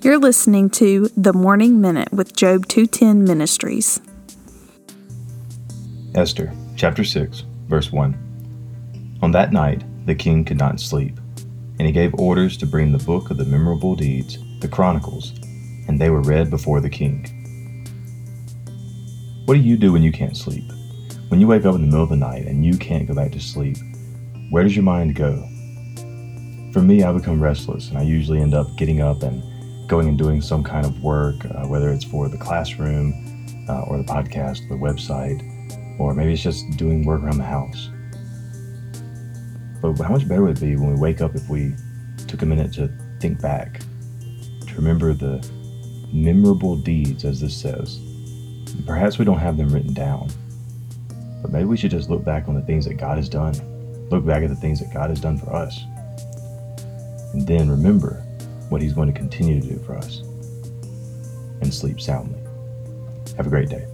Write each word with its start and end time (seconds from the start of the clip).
You're 0.00 0.18
listening 0.18 0.70
to 0.70 1.08
The 1.16 1.32
Morning 1.32 1.80
Minute 1.80 2.12
with 2.12 2.36
Job 2.36 2.68
210 2.68 3.24
Ministries. 3.24 4.00
Esther 6.14 6.52
chapter 6.76 7.02
6, 7.02 7.42
verse 7.66 7.90
1. 7.90 9.18
On 9.22 9.32
that 9.32 9.52
night 9.52 9.82
the 10.06 10.14
king 10.14 10.44
could 10.44 10.56
not 10.56 10.78
sleep, 10.78 11.18
and 11.80 11.80
he 11.80 11.90
gave 11.90 12.14
orders 12.14 12.56
to 12.58 12.66
bring 12.66 12.92
the 12.92 13.04
book 13.04 13.32
of 13.32 13.38
the 13.38 13.44
memorable 13.44 13.96
deeds, 13.96 14.38
the 14.60 14.68
Chronicles, 14.68 15.32
and 15.88 16.00
they 16.00 16.10
were 16.10 16.22
read 16.22 16.48
before 16.48 16.80
the 16.80 16.88
king. 16.88 17.26
What 19.46 19.54
do 19.54 19.60
you 19.60 19.76
do 19.76 19.92
when 19.92 20.04
you 20.04 20.12
can't 20.12 20.36
sleep? 20.36 20.70
When 21.26 21.40
you 21.40 21.48
wake 21.48 21.64
up 21.64 21.74
in 21.74 21.80
the 21.80 21.88
middle 21.88 22.04
of 22.04 22.10
the 22.10 22.16
night 22.16 22.46
and 22.46 22.64
you 22.64 22.78
can't 22.78 23.08
go 23.08 23.14
back 23.14 23.32
to 23.32 23.40
sleep, 23.40 23.78
where 24.50 24.62
does 24.62 24.76
your 24.76 24.84
mind 24.84 25.16
go? 25.16 25.44
For 26.72 26.82
me, 26.82 27.02
I 27.02 27.10
become 27.10 27.42
restless, 27.42 27.88
and 27.88 27.98
I 27.98 28.02
usually 28.02 28.40
end 28.40 28.54
up 28.54 28.76
getting 28.76 29.00
up 29.00 29.24
and 29.24 29.42
going 29.88 30.06
and 30.06 30.18
doing 30.18 30.42
some 30.42 30.62
kind 30.62 30.84
of 30.84 31.02
work, 31.02 31.44
uh, 31.46 31.66
whether 31.66 31.88
it's 31.88 32.04
for 32.04 32.28
the 32.28 32.36
classroom 32.36 33.12
uh, 33.68 33.80
or 33.82 33.96
the 33.96 34.04
podcast, 34.04 34.68
the 34.68 34.74
website, 34.74 35.42
or 35.98 36.14
maybe 36.14 36.34
it's 36.34 36.42
just 36.42 36.70
doing 36.76 37.04
work 37.04 37.22
around 37.22 37.38
the 37.38 37.44
house. 37.44 37.90
But 39.80 39.98
how 40.04 40.12
much 40.12 40.28
better 40.28 40.42
would 40.42 40.58
it 40.58 40.60
be 40.60 40.76
when 40.76 40.92
we 40.92 41.00
wake 41.00 41.22
up 41.22 41.34
if 41.34 41.48
we 41.48 41.74
took 42.26 42.42
a 42.42 42.46
minute 42.46 42.72
to 42.74 42.90
think 43.18 43.40
back, 43.40 43.80
to 44.66 44.74
remember 44.76 45.14
the 45.14 45.44
memorable 46.12 46.76
deeds, 46.76 47.24
as 47.24 47.40
this 47.40 47.56
says? 47.56 47.98
Perhaps 48.86 49.18
we 49.18 49.24
don't 49.24 49.38
have 49.38 49.56
them 49.56 49.70
written 49.70 49.94
down, 49.94 50.28
but 51.40 51.50
maybe 51.50 51.64
we 51.64 51.78
should 51.78 51.90
just 51.90 52.10
look 52.10 52.24
back 52.24 52.46
on 52.46 52.54
the 52.54 52.62
things 52.62 52.84
that 52.84 52.94
God 52.94 53.16
has 53.16 53.28
done, 53.28 53.54
look 54.10 54.26
back 54.26 54.42
at 54.42 54.50
the 54.50 54.56
things 54.56 54.80
that 54.80 54.92
God 54.92 55.08
has 55.08 55.20
done 55.20 55.38
for 55.38 55.54
us, 55.54 55.82
and 57.32 57.46
then 57.46 57.70
remember 57.70 58.22
what 58.70 58.82
He's 58.82 58.92
going 58.92 59.12
to 59.12 59.18
continue 59.18 59.60
to 59.60 59.66
do 59.66 59.78
for 59.80 59.96
us, 59.96 60.20
and 61.60 61.72
sleep 61.72 62.00
soundly. 62.00 62.40
Have 63.36 63.46
a 63.46 63.50
great 63.50 63.68
day. 63.68 63.86